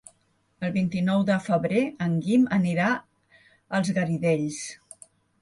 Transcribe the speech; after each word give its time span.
El 0.69 0.71
vint-i-nou 0.77 1.25
de 1.27 1.35
febrer 1.47 1.81
en 2.07 2.15
Guim 2.23 2.47
anirà 2.59 2.89
als 3.81 3.93
Garidells. 4.01 4.61